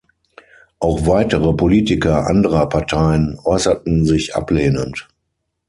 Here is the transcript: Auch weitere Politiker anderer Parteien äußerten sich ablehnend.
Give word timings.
Auch 0.79 1.05
weitere 1.05 1.53
Politiker 1.53 2.25
anderer 2.25 2.67
Parteien 2.67 3.37
äußerten 3.43 4.03
sich 4.03 4.35
ablehnend. 4.35 5.07